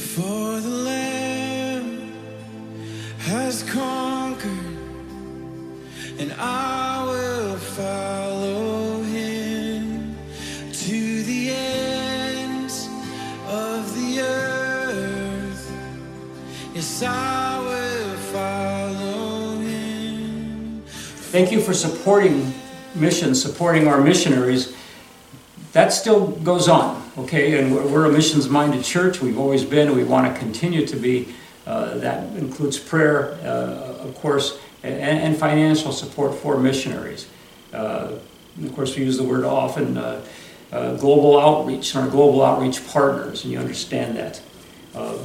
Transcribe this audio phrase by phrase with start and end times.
[0.00, 2.12] For the Lamb
[3.18, 4.50] has conquered,
[6.18, 10.16] and I will follow him
[10.72, 11.40] to the
[13.46, 15.72] of the earth.
[16.74, 20.82] Yes, I will follow him.
[20.86, 22.54] Thank you for supporting
[22.94, 24.74] missions, supporting our missionaries.
[25.72, 27.58] That still goes on, okay?
[27.58, 29.20] And we're, we're a missions minded church.
[29.20, 29.94] We've always been.
[29.94, 31.34] We want to continue to be.
[31.66, 37.28] Uh, that includes prayer, uh, of course, and, and financial support for missionaries.
[37.72, 38.12] Uh,
[38.62, 40.24] of course, we use the word often uh,
[40.72, 44.42] uh, global outreach and our global outreach partners, and you understand that.
[44.94, 45.18] Uh,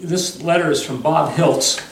[0.00, 1.82] this letter is from Bob Hiltz.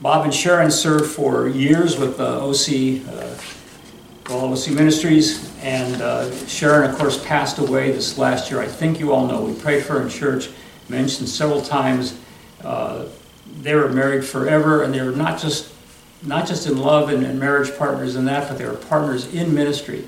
[0.00, 3.02] Bob and Sharon served for years with OC,
[4.30, 8.60] well, OC Ministries, and uh, Sharon, of course, passed away this last year.
[8.60, 9.42] I think you all know.
[9.42, 10.50] We prayed for her in church,
[10.88, 12.18] mentioned several times.
[12.62, 13.06] Uh,
[13.60, 15.72] they were married forever, and they were not just
[16.22, 19.54] not just in love and, and marriage partners and that, but they were partners in
[19.54, 20.04] ministry.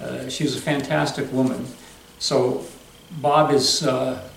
[0.00, 1.64] Uh, she was a fantastic woman.
[2.18, 2.64] So
[3.20, 4.28] Bob is uh,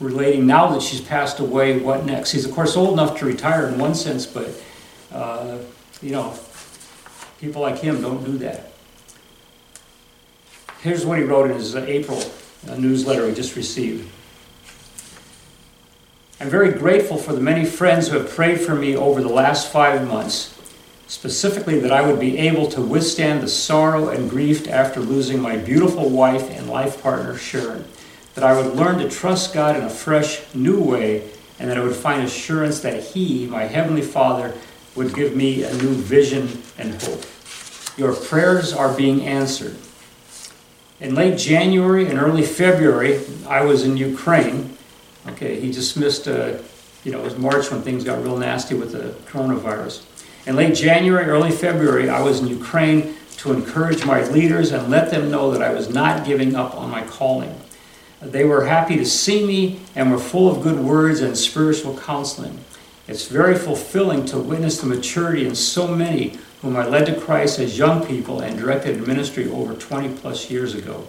[0.00, 2.32] relating now that she's passed away, what next?
[2.32, 4.50] He's, of course, old enough to retire in one sense, but,
[5.12, 5.58] uh,
[6.00, 6.36] you know,
[7.38, 8.71] people like him don't do that.
[10.82, 12.22] Here's what he wrote in his uh, April
[12.68, 14.08] uh, newsletter we just received.
[16.40, 19.70] I'm very grateful for the many friends who have prayed for me over the last
[19.70, 20.58] five months,
[21.06, 25.56] specifically that I would be able to withstand the sorrow and grief after losing my
[25.56, 27.84] beautiful wife and life partner, Sharon
[28.34, 31.82] that I would learn to trust God in a fresh, new way, and that I
[31.82, 34.54] would find assurance that He, my Heavenly Father,
[34.94, 37.24] would give me a new vision and hope.
[37.96, 39.76] Your prayers are being answered.
[41.02, 44.78] In late January and early February, I was in Ukraine.
[45.30, 46.62] Okay, he dismissed, missed, uh,
[47.02, 50.04] you know, it was March when things got real nasty with the coronavirus.
[50.46, 55.10] In late January, early February, I was in Ukraine to encourage my leaders and let
[55.10, 57.52] them know that I was not giving up on my calling.
[58.20, 62.60] They were happy to see me and were full of good words and spiritual counseling.
[63.08, 67.58] It's very fulfilling to witness the maturity in so many whom I led to Christ
[67.58, 71.06] as young people and directed in ministry over 20 plus years ago.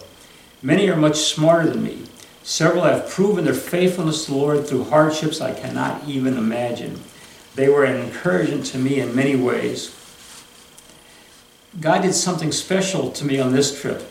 [0.60, 2.02] Many are much smarter than me.
[2.42, 7.00] Several have proven their faithfulness to the Lord through hardships I cannot even imagine.
[7.54, 9.94] They were an encouragement to me in many ways.
[11.80, 14.02] God did something special to me on this trip.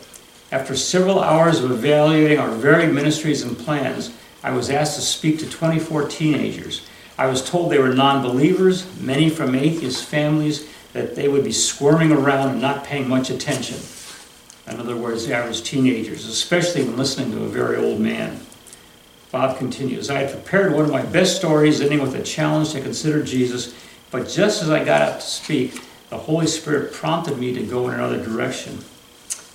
[0.50, 5.38] After several hours of evaluating our varied ministries and plans, I was asked to speak
[5.40, 6.86] to 24 teenagers.
[7.18, 11.52] I was told they were non believers, many from atheist families, that they would be
[11.52, 13.76] squirming around and not paying much attention.
[14.66, 18.40] In other words, the average teenagers, especially when listening to a very old man.
[19.30, 22.80] Bob continues I had prepared one of my best stories, ending with a challenge to
[22.80, 23.74] consider Jesus,
[24.10, 27.88] but just as I got up to speak, the Holy Spirit prompted me to go
[27.88, 28.78] in another direction.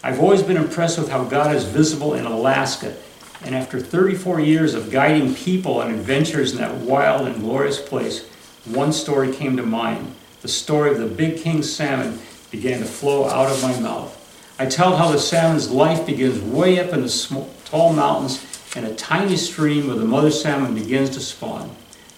[0.04, 2.96] I've always been impressed with how God is visible in Alaska.
[3.42, 8.28] And after 34 years of guiding people on adventures in that wild and glorious place,
[8.66, 10.14] one story came to mind.
[10.42, 12.20] The story of the big king salmon
[12.50, 14.16] began to flow out of my mouth.
[14.58, 18.46] I tell how the salmon's life begins way up in the small, tall mountains
[18.76, 21.76] and a tiny stream where the mother salmon begins to spawn.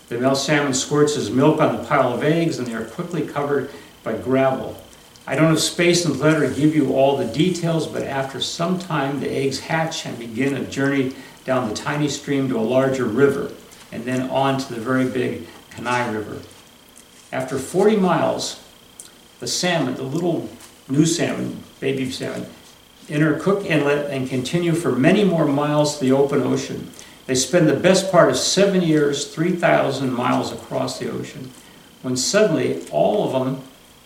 [0.09, 3.25] The male salmon squirts his milk on the pile of eggs and they are quickly
[3.25, 3.71] covered
[4.03, 4.79] by gravel.
[5.25, 8.41] I don't have space in the letter to give you all the details, but after
[8.41, 11.13] some time, the eggs hatch and begin a journey
[11.45, 13.51] down the tiny stream to a larger river,
[13.91, 16.39] and then on to the very big Kenai River.
[17.31, 18.61] After 40 miles,
[19.39, 20.49] the salmon, the little
[20.89, 22.45] new salmon, baby salmon,
[23.09, 26.91] enter Cook Inlet and continue for many more miles to the open ocean.
[27.27, 31.51] They spend the best part of seven years, 3,000 miles across the ocean,
[32.01, 33.63] when suddenly all of them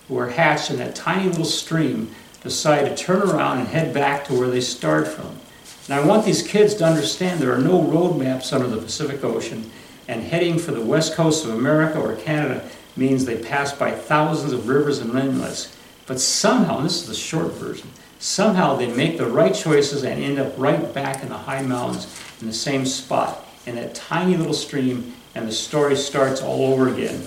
[0.08, 4.26] who are hatched in that tiny little stream decide to turn around and head back
[4.26, 5.40] to where they started from.
[5.88, 9.24] And I want these kids to understand there are no road maps under the Pacific
[9.24, 9.72] Ocean,
[10.08, 12.64] and heading for the west coast of America or Canada
[12.96, 15.76] means they pass by thousands of rivers and inlets.
[16.06, 17.90] But somehow, and this is the short version,
[18.20, 22.08] somehow they make the right choices and end up right back in the high mountains
[22.42, 26.90] in the same spot, in that tiny little stream, and the story starts all over
[26.90, 27.24] again.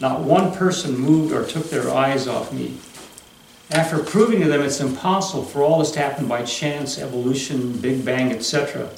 [0.00, 2.78] Not one person moved or took their eyes off me.
[3.70, 8.04] After proving to them it's impossible for all this to happen by chance, evolution, Big
[8.04, 8.90] Bang, etc.,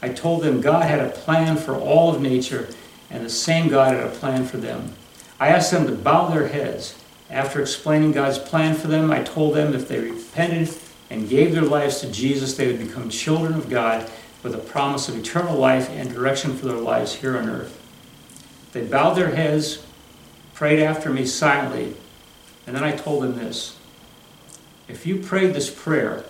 [0.00, 2.68] I told them God had a plan for all of nature,
[3.10, 4.92] and the same God had a plan for them.
[5.40, 6.96] I asked them to bow their heads.
[7.30, 10.74] After explaining God's plan for them, I told them if they repented
[11.10, 14.10] and gave their lives to Jesus, they would become children of God,
[14.42, 17.74] with a promise of eternal life and direction for their lives here on earth.
[18.72, 19.84] They bowed their heads,
[20.54, 21.94] prayed after me silently,
[22.66, 23.76] and then I told them this
[24.86, 26.24] If you prayed this prayer,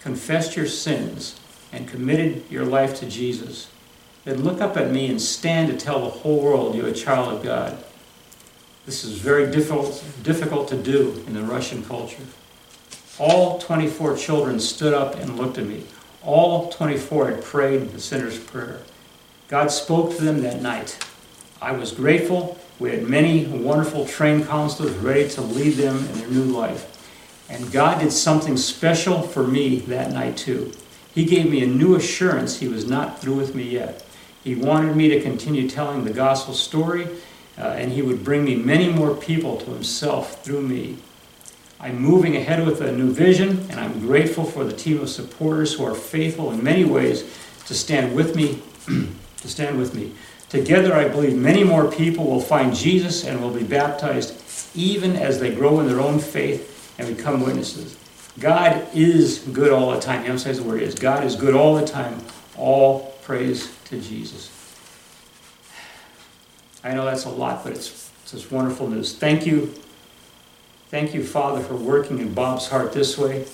[0.00, 1.38] confessed your sins,
[1.72, 3.70] and committed your life to Jesus,
[4.24, 7.32] then look up at me and stand to tell the whole world you're a child
[7.32, 7.82] of God.
[8.86, 12.22] This is very difficult, difficult to do in the Russian culture.
[13.18, 15.84] All 24 children stood up and looked at me.
[16.22, 18.80] All 24 had prayed the sinner's prayer.
[19.48, 20.98] God spoke to them that night.
[21.60, 22.58] I was grateful.
[22.78, 26.86] We had many wonderful trained counselors ready to lead them in their new life.
[27.50, 30.72] And God did something special for me that night, too.
[31.14, 34.04] He gave me a new assurance He was not through with me yet.
[34.44, 37.08] He wanted me to continue telling the gospel story,
[37.60, 40.98] uh, and He would bring me many more people to Himself through me.
[41.78, 45.74] I'm moving ahead with a new vision, and I'm grateful for the team of supporters
[45.74, 47.22] who are faithful in many ways
[47.66, 48.62] to stand with me.
[49.40, 50.12] to stand with me.
[50.48, 54.34] Together, I believe many more people will find Jesus and will be baptized,
[54.74, 57.96] even as they grow in their own faith and become witnesses.
[58.38, 60.22] God is good all the time.
[60.22, 60.94] He emphasizes the word is.
[60.94, 62.20] God is good all the time.
[62.56, 64.59] All praise to Jesus.
[66.82, 69.14] I know that's a lot, but it's, it's just wonderful news.
[69.14, 69.74] Thank you
[70.90, 73.44] Thank you, Father, for working in Bob's heart this way.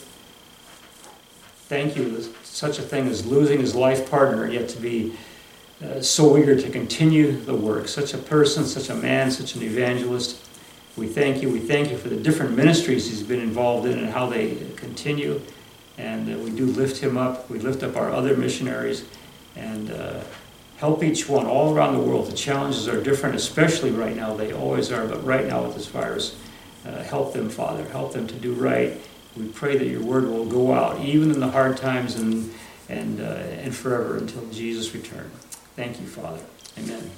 [1.69, 5.12] Thank you such a thing as losing his life partner, yet to be
[5.84, 7.88] uh, so eager to continue the work.
[7.88, 10.49] Such a person, such a man, such an evangelist.
[10.96, 11.50] We thank you.
[11.50, 15.43] We thank you for the different ministries he's been involved in and how they continue.
[15.99, 17.50] And uh, we do lift him up.
[17.50, 19.05] We lift up our other missionaries
[19.56, 20.20] and uh,
[20.78, 22.26] help each one all around the world.
[22.28, 24.34] The challenges are different, especially right now.
[24.34, 26.37] They always are, but right now with this virus.
[26.84, 27.84] Uh, help them, Father.
[27.88, 29.00] Help them to do right.
[29.37, 32.55] We pray that your word will go out, even in the hard times and,
[32.88, 35.31] and, uh, and forever until Jesus' return.
[35.75, 36.40] Thank you, Father.
[36.78, 37.11] Amen.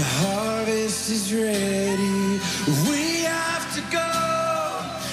[0.00, 2.40] The harvest is ready.
[2.88, 4.12] We have to go,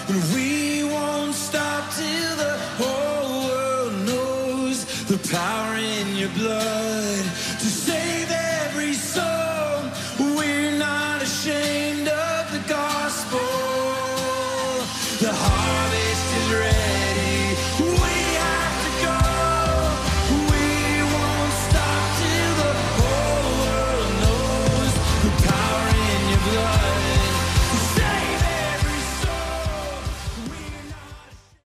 [0.08, 7.26] and we won't stop till the whole world knows the power in your blood
[7.60, 9.92] to save every soul.
[10.38, 13.40] We're not ashamed of the gospel.
[15.20, 15.87] The harvest.